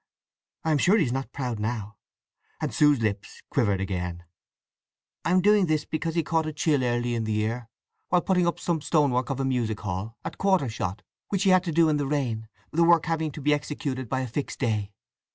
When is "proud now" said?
1.31-1.95